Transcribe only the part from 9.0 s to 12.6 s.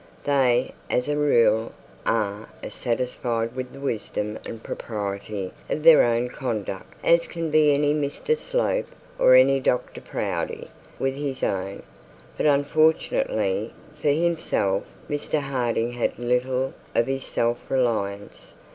or any Dr Proudie, with his own. But